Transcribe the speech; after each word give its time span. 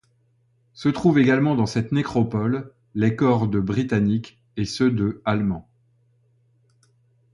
Se 0.73 0.89
trouvent 0.89 1.19
également 1.19 1.53
dans 1.53 1.67
cette 1.67 1.91
nécropole 1.91 2.73
les 2.95 3.15
corps 3.15 3.47
de 3.47 3.59
britanniques 3.59 4.41
et 4.57 4.65
ceux 4.65 4.89
de 4.89 5.21
allemands. 5.25 5.69